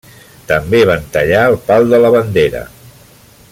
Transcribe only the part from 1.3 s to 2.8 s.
el pal de la bandera.